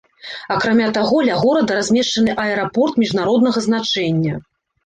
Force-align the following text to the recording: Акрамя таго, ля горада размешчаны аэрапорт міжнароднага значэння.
Акрамя 0.53 0.87
таго, 0.97 1.19
ля 1.27 1.35
горада 1.43 1.77
размешчаны 1.79 2.31
аэрапорт 2.47 2.93
міжнароднага 3.03 3.59
значэння. 3.71 4.33